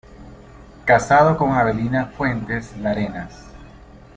[0.83, 3.45] Casado con Avelina Fuentes Larenas.